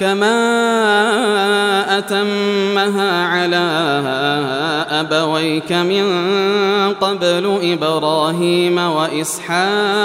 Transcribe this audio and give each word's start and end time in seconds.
كما 0.00 0.38
أتمها 1.98 3.26
على 3.26 3.66
أبويك 4.90 5.72
من 5.72 6.04
قبل 7.00 7.58
إبراهيم 7.62 8.78
وإسحاق 8.78 10.04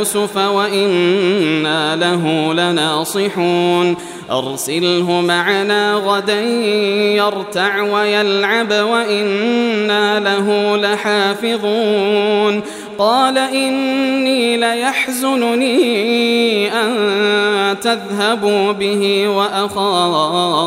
يوسف 0.00 0.36
وإنا 0.36 1.96
له 1.96 2.52
لناصحون. 2.54 3.96
أرسله 4.30 5.20
معنا 5.20 5.94
غدا 5.94 6.40
يرتع 7.16 7.82
ويلعب 7.82 8.72
وإنا 8.72 10.20
له 10.20 10.76
لحافظون. 10.76 12.62
قال 12.98 13.38
إني 13.38 14.56
ليحزنني 14.56 15.72
أن 16.72 16.90
تذهبوا 17.80 18.72
به 18.72 19.28
وأخاف. 19.28 20.60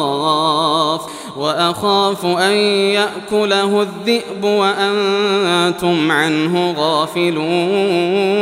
وأخاف 1.38 2.26
أن 2.26 2.54
يأكله 2.98 3.82
الذئب 3.82 4.44
وأنتم 4.44 6.12
عنه 6.12 6.72
غافلون. 6.78 8.34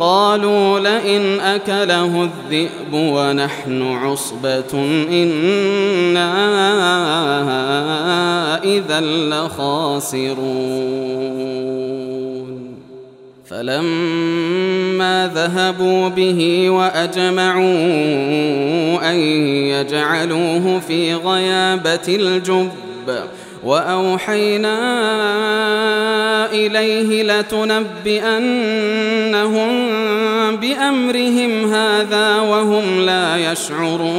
قالوا 0.00 0.80
لئن 0.80 1.40
أكله 1.40 2.28
الذئب 2.28 2.92
ونحن 2.92 3.82
عصبة 3.82 4.74
إنا 5.10 6.30
إذا 8.64 9.00
لخاسرون. 9.00 10.40
فلما 13.50 15.30
ذهبوا 15.34 16.08
به 16.08 16.70
وأجمعوا 16.70 17.64
أن 19.10 19.16
يجعلوه 19.66 20.80
في 20.88 21.14
غيابة 21.14 22.08
الجب 22.08 22.70
وأوحينا 23.64 24.76
إليه 26.52 27.22
لتنبئنهم 27.22 28.40
بأمرهم 30.56 31.74
هذا 31.74 32.40
وهم 32.40 33.00
لا 33.00 33.52
يشعرون 33.52 34.10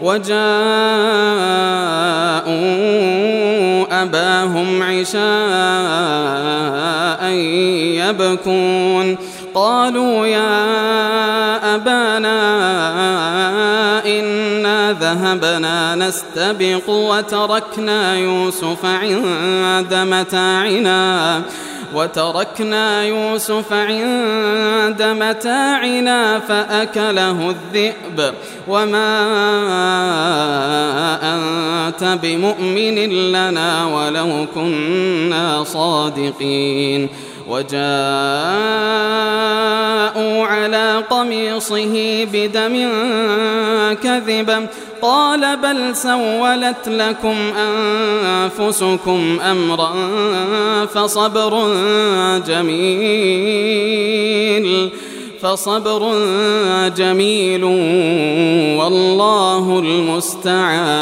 وجاءوا 0.00 0.40
أباهم 4.02 4.82
عشاء 4.82 5.20
يبكون. 8.00 9.16
قالوا 9.54 10.26
يا 10.26 11.74
أبانا 11.74 12.40
ذهبنا 14.90 15.94
نستبق 15.94 16.88
وتركنا 16.88 18.16
يوسف 18.16 18.84
عند 18.84 19.94
متاعنا 19.94 21.42
وتركنا 21.94 23.04
يوسف 23.04 23.72
عند 23.72 25.02
متاعنا 25.02 26.38
فأكله 26.38 27.50
الذئب. 27.50 28.34
وما 28.68 29.10
أنت 31.22 32.18
بمؤمن 32.22 32.98
لنا 33.32 33.86
ولو 33.86 34.46
كنا 34.54 35.64
صادقين. 35.64 37.08
وجاءوا 37.50 37.80
على 40.46 41.04
قميصه 41.10 42.24
بدم 42.32 42.88
كذبا 44.02 44.66
قال 45.02 45.56
بل 45.56 45.96
سولت 45.96 46.88
لكم 46.88 47.36
أنفسكم 47.56 49.40
أمرا 49.40 49.92
فصبر 50.86 51.74
جميل 52.46 53.90
فصبر 55.42 56.14
جميل 56.96 57.64
والله 58.78 59.78
المستعان 59.78 61.00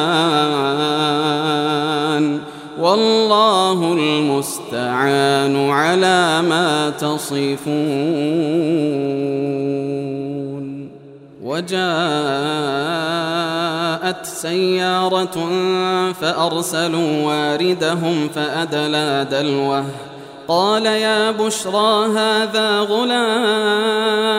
والله 2.81 3.93
المستعان 3.93 5.71
على 5.71 6.43
ما 6.43 6.91
تصفون. 6.91 7.59
وجاءت 11.43 11.79
سيارة 14.27 15.49
فأرسلوا 16.21 17.23
واردهم 17.23 18.29
فأدلى 18.35 19.27
دلوه. 19.31 19.85
قال 20.49 20.87
يا 20.87 21.31
بشرى 21.31 22.07
هذا 22.07 22.81
غلام. 22.81 24.39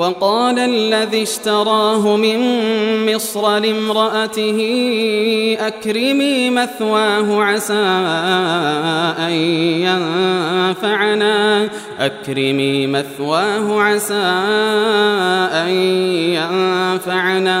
وقال 0.00 0.58
الذي 0.58 1.22
اشتراه 1.22 2.16
من 2.16 2.40
مصر 3.14 3.58
لامرأته 3.58 4.58
أكرمي 5.60 6.50
مثواه 6.50 7.44
عسى 7.44 7.74
أن 9.28 9.32
ينفعنا. 9.84 11.68
أكرمي 11.98 12.86
مثواه 12.86 13.82
عسى 13.82 14.14
أن 15.52 15.70
ينفعنا. 16.40 17.60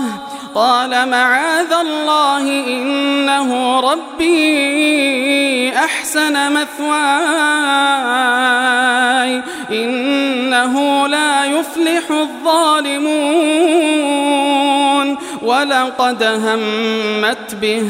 قال 0.55 1.09
معاذ 1.09 1.73
الله 1.73 2.41
إنه 2.67 3.79
ربي 3.79 5.71
أحسن 5.77 6.53
مثواي 6.53 6.91
إنه 9.71 11.07
لا 11.07 11.45
يفلح 11.45 12.11
الظالمون 12.11 13.51
ولقد 15.41 16.23
همت 16.23 17.55
به 17.55 17.89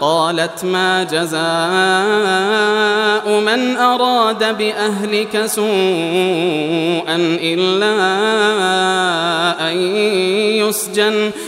قالت 0.00 0.64
ما 0.64 1.02
جزاء 1.04 1.38
من 3.40 3.76
أراد 3.76 4.58
بأهلك 4.58 5.46
سوءا 5.46 7.16
إلا 7.42 7.94
أن 9.70 9.76
يسجن. 10.56 11.32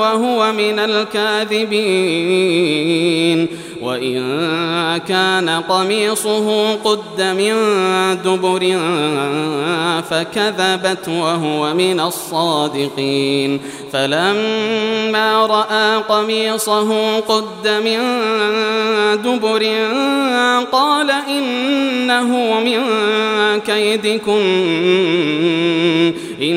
وهو 0.00 0.52
من 0.52 0.78
الكاذبين. 0.78 1.70
وإن 3.82 4.20
كان 5.08 5.48
قميصه 5.48 6.74
قد 6.74 7.22
من 7.22 7.54
دبر 8.24 8.78
فكذبت 10.10 11.08
وهو 11.08 11.74
من 11.74 12.00
الصادقين. 12.00 13.60
فلما 13.92 15.46
رأى 15.46 15.96
قميصه 16.08 17.20
قد 17.20 17.68
من 17.68 17.98
دبر 19.22 19.62
قال 20.72 21.10
إنه 21.10 22.60
من 22.60 22.80
كيدكن. 23.60 24.40
إن 26.42 26.56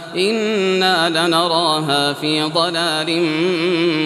إنا 0.15 1.09
لنراها 1.09 2.13
في 2.13 2.41
ضلال 2.41 3.23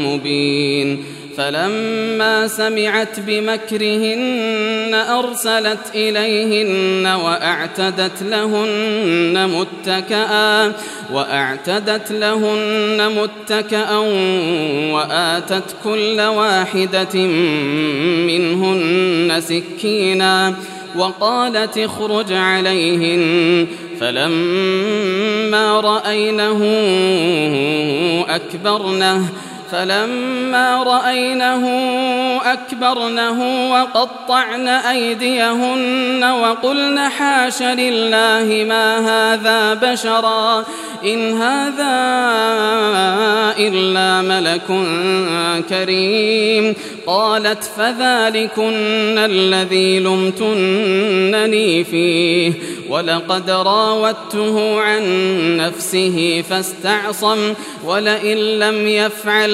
مبين 0.05 1.05
فلما 1.37 2.47
سمعت 2.47 3.19
بمكرهن 3.19 4.93
أرسلت 4.93 5.79
إليهن 5.95 7.07
وأعتدت 7.07 8.23
لهن 8.23 9.49
متكئا 9.49 10.73
وأعتدت 11.13 12.11
لهن 12.11 13.11
متكئا 13.11 13.97
وآتت 14.93 15.75
كل 15.83 16.21
واحدة 16.21 17.19
منهن 18.27 19.41
سكينا 19.41 20.55
وقالت 20.97 21.77
اخرج 21.77 22.33
عليهن. 22.33 23.67
فلما 23.99 25.79
رأينه 25.79 26.61
أكبرنه 28.29 29.29
فلما 29.71 30.83
رأينه 30.83 31.69
أكبرنه 32.45 33.71
وقطعن 33.71 34.67
أيديهن 34.67 36.23
وقلن 36.23 36.99
حاش 36.99 37.61
لله 37.61 38.65
ما 38.67 38.97
هذا 38.97 39.73
بشرا 39.73 40.65
إن 41.03 41.41
هذا 41.41 41.95
إلا 43.57 44.21
ملك 44.21 44.85
كريم 45.69 46.75
قالت 47.07 47.63
فذلكن 47.63 49.17
الذي 49.17 49.99
لمتنني 49.99 51.83
فيه 51.83 52.53
ولقد 52.89 53.49
راودته 53.49 54.81
عن 54.81 55.03
نفسه 55.57 56.43
فاستعصم 56.49 57.53
ولئن 57.85 58.37
لم 58.37 58.87
يفعل 58.87 59.49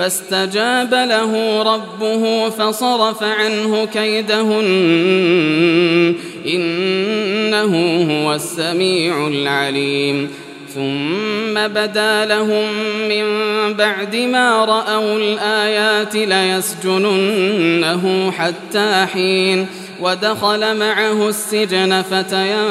فاستجاب 0.00 0.94
له 0.94 1.62
ربه 1.62 2.50
فصرف 2.50 3.22
عنه 3.22 3.84
كيدهن. 3.84 4.64
إنه 6.46 8.02
هو 8.10 8.34
السميع 8.34 9.26
العليم. 9.28 10.30
ثم 10.74 11.54
بدا 11.54 12.26
لهم 12.26 12.66
من 13.08 13.24
بعد 13.74 14.16
ما 14.16 14.64
رأوا 14.64 15.18
الآيات 15.18 16.16
ليسجننه 16.16 18.04
حتى 18.38 19.06
حين. 19.12 19.66
ودخل 20.00 20.76
معه 20.76 21.28
السجن 21.28 22.02
فتيان. 22.02 22.70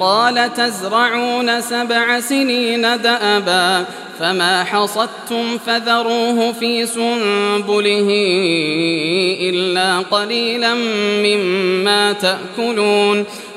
قال 0.00 0.52
تزرعون 0.54 1.60
سبع 1.60 2.20
سنين 2.20 2.82
دأبا 2.82 3.84
فما 4.20 4.64
حصدتم 4.64 5.58
فذروه 5.66 6.52
في 6.52 6.86
سنبله 6.86 8.08
إلا 9.40 9.98
قليلا 9.98 10.74
مما 11.24 12.12
تأكلون 12.12 13.24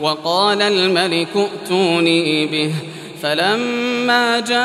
وقال 0.00 0.62
الملك 0.62 1.28
ائتوني 1.36 2.46
به. 2.46 2.72
فلما 3.22 4.40
جاءه 4.40 4.58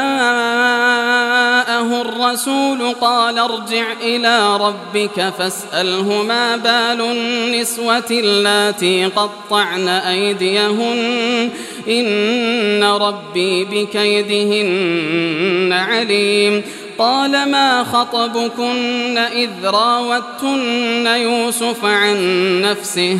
الرسول 2.01 2.93
قال 3.01 3.39
ارجع 3.39 3.85
إلى 4.01 4.57
ربك 4.57 5.33
فاسأله 5.37 6.23
ما 6.23 6.55
بال 6.55 7.01
النسوة 7.01 8.11
اللاتي 8.11 9.05
قطعن 9.05 9.87
أيديهن. 9.87 11.49
إن 11.87 12.83
ربي 12.83 13.65
بكيدهن 13.65 15.73
عليم. 15.73 16.63
قال 16.97 17.51
ما 17.51 17.83
خطبكن 17.83 19.17
إذ 19.17 19.49
راوتن 19.63 21.07
يوسف 21.07 21.85
عن 21.85 22.17
نفسه؟ 22.61 23.19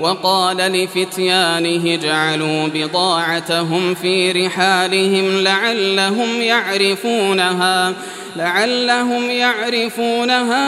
وقال 0.00 0.56
لفتيانه 0.56 1.96
جعلوا 1.96 2.68
بضاعتهم 2.74 3.94
في 3.94 4.32
رحالهم 4.32 5.40
لعلهم 5.40 6.42
يعرفونها 6.42 7.92
لعلهم 8.36 9.30
يعرفونها 9.30 10.66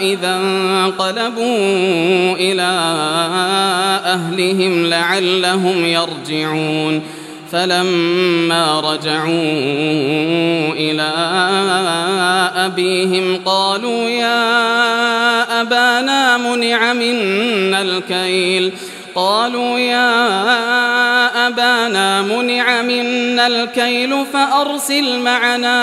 إذا 0.00 0.36
انقلبوا 0.36 1.56
إلى 2.36 2.62
أهلهم 4.04 4.86
لعلهم 4.86 5.84
يرجعون. 5.84 7.02
فلما 7.52 8.80
رجعوا 8.80 10.72
إلى 10.72 11.12
أبيهم 12.56 13.40
قالوا 13.44 14.08
يا 14.08 15.05
أبانا 15.66 16.36
منع 16.36 16.92
منا 16.92 17.82
الكيل. 17.82 18.72
قالوا 19.14 19.78
يا 19.78 21.46
أبانا 21.46 22.22
منع 22.22 22.82
منا 22.82 23.46
الكيل 23.46 24.26
فأرسل 24.32 25.18
معنا 25.18 25.76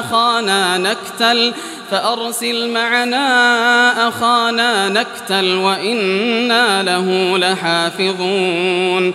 أخانا 0.00 0.78
نكتل 0.78 1.52
فأرسل 1.90 2.70
معنا 2.70 4.08
أخانا 4.08 4.88
نكتل 4.88 5.54
وإنا 5.54 6.82
له 6.82 7.38
لحافظون. 7.38 9.14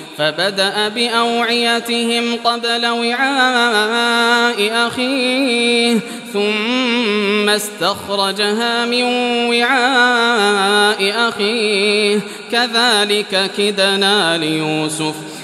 فبدأ 0.21 0.87
بأوعيتهم 0.87 2.35
قبل 2.43 2.85
وعاء 2.85 4.87
أخيه 4.87 5.99
ثم 6.33 7.49
استخرجها 7.49 8.85
من 8.85 9.03
وعاء 9.49 11.29
أخيه. 11.29 12.19
كذلك 12.51 13.51
كدنا 13.57 14.37
ليوسف 14.37 15.15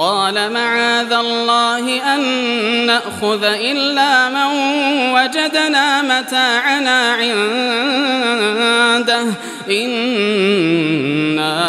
قال 0.00 0.52
معاذ 0.52 1.12
الله 1.12 2.14
أن 2.14 2.20
نأخذ 2.86 3.44
إلا 3.44 4.28
من 4.28 4.46
وجدنا 5.14 6.02
متاعنا 6.02 7.12
عنده. 7.12 9.24
إنا 9.70 11.60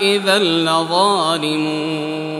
إذا 0.00 0.38
لظالمون. 0.38 2.39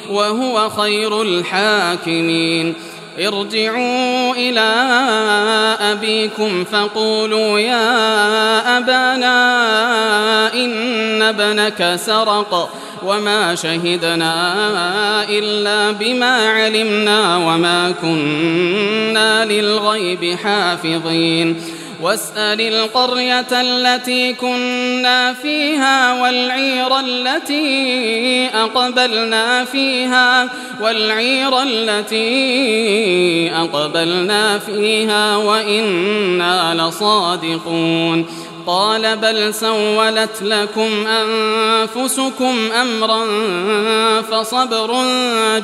وهو 0.09 0.69
خير 0.69 1.21
الحاكمين. 1.21 2.73
ارجعوا 3.19 4.33
إلى 4.35 4.71
أبيكم 5.81 6.63
فقولوا 6.63 7.59
يا 7.59 8.77
أبانا 8.77 10.53
إن 10.53 11.21
ابنك 11.21 11.99
سرق 12.05 12.69
وما 13.05 13.55
شهدنا 13.55 14.33
إلا 15.29 15.91
بما 15.91 16.49
علمنا 16.49 17.37
وما 17.37 17.93
كنا 18.01 19.45
للغيب 19.45 20.37
حافظين. 20.43 21.61
واسأل 22.01 22.61
القرية 22.61 23.47
التي 23.51 24.33
كنا 24.33 25.33
فيها 25.33 26.21
والعير 26.21 26.99
التي 26.99 28.49
أقبلنا 28.53 29.65
فيها 29.65 30.49
والعير 30.81 31.63
التي 31.63 33.51
أقبلنا 33.55 34.59
فيها 34.59 35.37
وإنا 35.37 36.75
لصادقون. 36.75 38.25
قال 38.67 39.17
بل 39.17 39.53
سولت 39.53 40.41
لكم 40.41 41.07
أنفسكم 41.07 42.71
أمرا 42.81 43.25
فصبر 44.21 45.05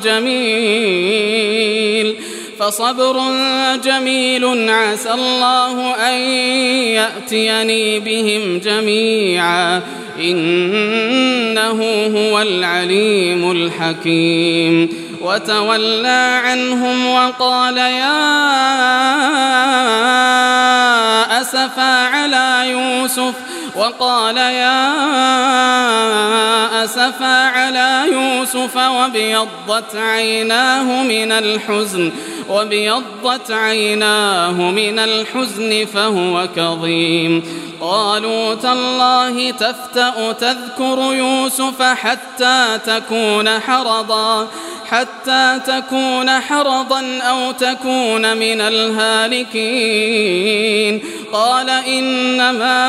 جميل. 0.04 1.18
فصبر 2.58 3.20
جميل 3.84 4.70
عسى 4.70 5.10
الله 5.10 5.94
أن 5.94 6.18
يأتيني 6.98 8.00
بهم 8.00 8.58
جميعا. 8.58 9.82
إنه 10.20 11.82
هو 12.16 12.42
العليم 12.42 13.50
الحكيم. 13.50 15.08
وتولى 15.20 16.40
عنهم 16.44 17.06
وقال 17.06 17.76
يا 17.76 18.18
أسفا 21.40 22.06
على 22.06 22.70
يوسف 22.70 23.34
وقال 23.78 24.36
يا 24.36 24.84
أسفا 26.84 27.48
على 27.48 28.04
يوسف 28.12 28.76
وابيضت 28.76 29.96
عيناه 29.96 31.02
من 31.02 31.32
الحزن 31.32 32.12
وابيضت 32.48 33.50
عيناه 33.50 34.52
من 34.52 34.98
الحزن 34.98 35.86
فهو 35.94 36.48
كظيم. 36.56 37.42
قالوا 37.80 38.54
تالله 38.54 39.50
تفتأ 39.50 40.32
تذكر 40.32 41.14
يوسف 41.14 41.82
حتى 41.82 42.78
تكون 42.86 43.60
حرضا 43.60 44.48
حتى 44.90 45.60
تكون 45.66 46.30
حرضا 46.30 47.18
أو 47.22 47.52
تكون 47.52 48.36
من 48.36 48.60
الهالكين. 48.60 49.98
قال 51.32 51.70
إنما 51.70 52.88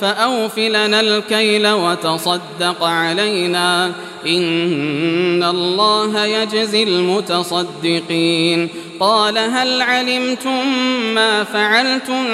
فأوف 0.00 0.58
لنا 0.58 1.00
الكيل 1.00 1.68
وتصدق 1.68 2.84
علينا 2.84 3.92
إن 4.26 5.42
الله 5.42 6.24
يجزي 6.24 6.82
المتصدقين. 6.82 8.68
قال 9.00 9.38
هل 9.38 9.82
علمتم 9.82 10.68
ما 11.14 11.44
فعلتم 11.44 12.24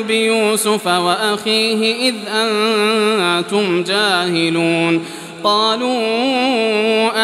بيوسف 0.00 0.86
وأخيه 0.86 2.08
إذ 2.08 2.14
أنتم 2.34 3.84
جاهلون؟ 3.84 5.04
قالوا 5.44 6.00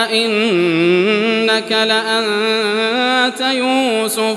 أئنك 0.05 1.73
لأنت 1.73 3.41
يوسف؟ 3.41 4.37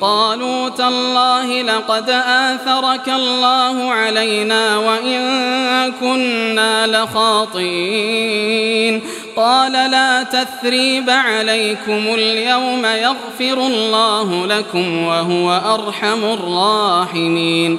قالوا 0.00 0.68
تالله 0.68 1.62
لقد 1.62 2.10
آثرك 2.26 3.08
الله 3.08 3.92
علينا 3.92 4.78
وإن 4.78 5.20
كنا 6.00 6.86
لخاطئين. 6.86 9.02
قال 9.36 9.72
لا 9.72 10.22
تثريب 10.22 11.10
عليكم 11.10 12.14
اليوم 12.14 12.86
يغفر 12.86 13.66
الله 13.66 14.46
لكم 14.46 15.06
وهو 15.06 15.60
أرحم 15.74 16.24
الراحمين. 16.24 17.78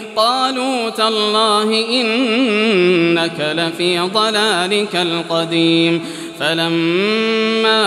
قالوا 0.15 0.89
تالله 0.89 1.85
إنك 1.89 3.55
لفي 3.57 3.99
ضلالك 3.99 4.95
القديم. 4.95 6.05
فلما 6.39 7.81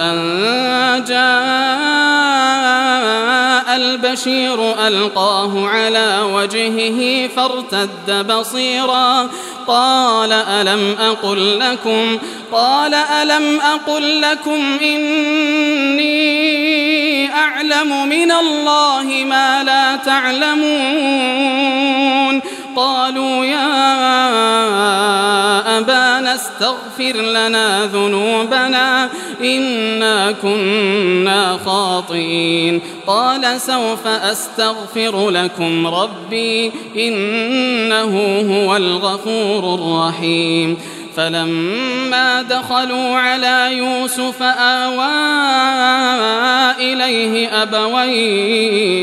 أن 0.00 1.04
جاء 1.08 1.81
البشير 4.12 4.86
ألقاه 4.86 5.68
على 5.68 6.20
وجهه 6.34 7.28
فارتد 7.36 8.26
بصيرا. 8.32 9.30
قال 9.66 10.32
ألم 10.32 10.96
أقل 11.00 11.58
لكم 11.58 12.18
قال 12.52 12.94
ألم 12.94 13.60
أقل 13.60 14.20
لكم 14.20 14.78
إني 14.82 16.12
أعلم 17.34 18.08
من 18.08 18.32
الله 18.32 19.24
ما 19.28 19.64
لا 19.64 19.96
تعلمون. 19.96 20.62
قالوا 22.76 23.44
يا 23.44 23.68
أبانا 25.78 26.34
استغفر 26.34 27.16
لنا 27.16 27.86
ذنوبنا 27.86 29.10
إنا 29.40 30.32
كنا 30.32 31.58
خاطئين. 31.66 32.80
قال 33.06 33.60
سوف 33.60 34.06
أستغفر 34.06 35.30
لكم 35.30 35.86
ربي 35.86 36.72
إنه 36.96 38.40
هو 38.50 38.76
الغفور 38.76 39.74
الرحيم. 39.74 40.78
فلما 41.16 42.42
دخلوا 42.42 43.16
على 43.16 43.68
يوسف 43.72 44.42
آوى 44.42 45.12
إليه 46.78 47.62
أبويه 47.62 49.02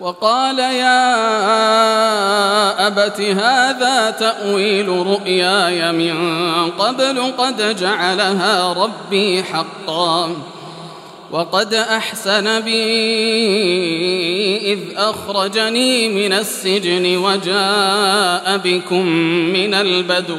وقال 0.00 0.58
يا 0.58 1.06
أبت 2.86 3.20
هذا 3.20 4.10
تأويل 4.10 4.88
رؤياي 4.88 5.92
من 5.92 6.16
قبل 6.70 7.32
قد 7.38 7.76
جعلها 7.76 8.72
ربي 8.72 9.42
حقا 9.42 10.36
وقد 11.30 11.74
أحسن 11.74 12.60
بي 12.60 12.86
إذ 14.72 14.78
أخرجني 14.96 16.08
من 16.08 16.32
السجن 16.32 17.16
وجاء 17.16 18.60
بكم 18.64 19.06
من 19.52 19.74
البدو 19.74 20.38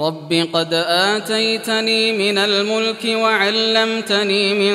رب 0.00 0.48
قد 0.52 0.74
آتيتني 0.88 2.12
من 2.12 2.38
الملك 2.38 3.04
وعلمتني 3.04 4.54
من 4.54 4.74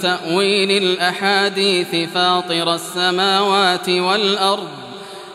تأويل 0.00 0.70
الأحاديث 0.70 1.96
فاطر 2.14 2.74
السماوات 2.74 3.88
والأرض 3.88 4.68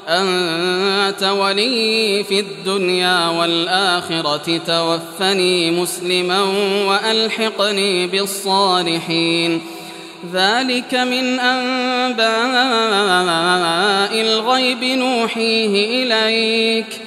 أنت 0.08 1.24
ولي 1.24 2.24
في 2.24 2.40
الدنيا 2.40 3.28
والآخرة 3.28 4.62
توفني 4.68 5.72
مسلما 5.72 6.42
وألحقني 6.88 8.08
بالصالحين. 8.08 9.62
ذلك 10.34 10.94
من 10.94 11.40
أنباء 11.40 12.28
الغيب 14.22 14.84
نوحيه 14.84 16.04
إليك. 16.04 17.07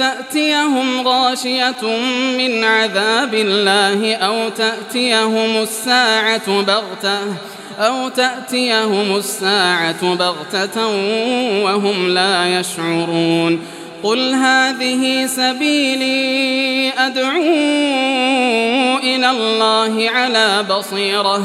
تأتيهم 0.00 1.08
غاشية 1.08 1.82
من 2.38 2.64
عذاب 2.64 3.34
الله 3.34 4.14
أو 4.16 4.48
تأتيهم 4.48 5.62
الساعة 5.62 6.62
بغتة 6.62 7.18
أو 7.78 8.08
تأتيهم 8.08 9.16
الساعة 9.16 10.14
بغتة 10.14 10.86
وهم 11.64 12.08
لا 12.08 12.60
يشعرون 12.60 13.60
قل 14.02 14.34
هذه 14.34 15.26
سبيلي 15.26 16.92
أدعو 16.98 17.42
إلى 19.02 19.30
الله 19.30 20.10
على 20.10 20.64
بصيرة 20.70 21.44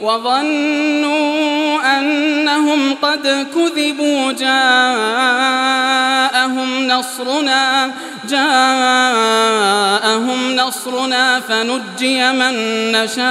وظنوا 0.00 1.80
أنهم 1.98 2.94
قد 3.02 3.46
كذبوا 3.54 4.32
جاءهم 4.32 5.40
نصرنا 6.86 7.90
جاءهم 8.28 9.60
نصرنا 10.56 11.40
فنجي 11.40 12.32
من 12.32 12.54
نشاء. 12.92 13.30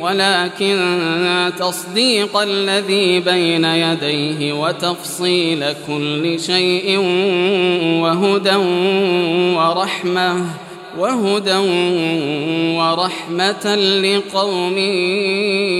ولكن 0.00 0.78
تصديق 1.58 2.36
الذي 2.36 3.20
بين 3.20 3.64
يديه 3.64 4.52
وتفصيل 4.52 5.64
كل 5.86 6.40
شيء 6.40 6.98
وهدى 8.02 8.56
ورحمة 9.56 10.46
وهدى 10.98 11.56
ورحمة 12.78 13.74
لقوم 13.76 14.78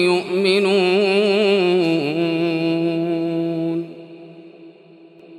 يؤمنون. 0.08 1.40